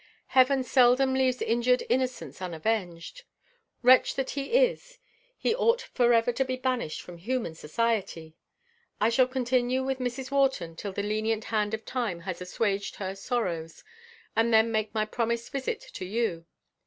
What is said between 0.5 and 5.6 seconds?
seldom leaves injured innocence unavenged. Wretch that he is, he